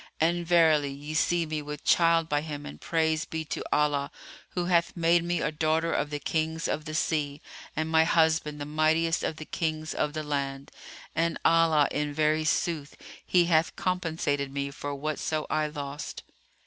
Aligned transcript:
And 0.19 0.47
verily, 0.47 0.89
ye 0.91 1.13
see 1.13 1.45
me 1.45 1.61
with 1.61 1.83
child 1.83 2.27
by 2.27 2.41
him 2.41 2.65
and 2.65 2.81
praise 2.81 3.23
be 3.23 3.45
to 3.45 3.63
Allah, 3.71 4.09
who 4.55 4.65
hath 4.65 4.97
made 4.97 5.23
me 5.23 5.41
a 5.41 5.51
daughter 5.51 5.93
of 5.93 6.09
the 6.09 6.17
Kings 6.17 6.67
of 6.67 6.85
the 6.85 6.95
sea, 6.95 7.39
and 7.75 7.87
my 7.87 8.03
husband 8.03 8.59
the 8.59 8.65
mightiest 8.65 9.21
of 9.23 9.35
the 9.35 9.45
Kings 9.45 9.93
of 9.93 10.13
the 10.13 10.23
land, 10.23 10.71
and 11.15 11.37
Allah, 11.45 11.87
in 11.91 12.15
very 12.15 12.45
sooth, 12.45 12.95
he 13.23 13.45
hath 13.45 13.75
compensated 13.75 14.51
me 14.51 14.71
for 14.71 14.95
whatso 14.95 15.45
I 15.51 15.67
lost." 15.67 16.23